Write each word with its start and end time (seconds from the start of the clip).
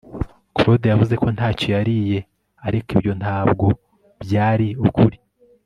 claude 0.55 0.85
yavuze 0.91 1.13
ko 1.21 1.27
ntacyo 1.35 1.67
yariye, 1.75 2.19
ariko 2.67 2.87
ibyo 2.97 3.13
ntabwo 3.21 3.65
byari 4.23 4.67
ukuri 4.87 5.17